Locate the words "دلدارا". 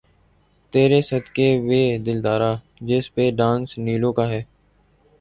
2.05-2.51